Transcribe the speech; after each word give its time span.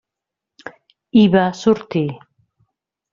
I 1.23 1.25
va 1.35 1.43
sortir. 1.59 2.05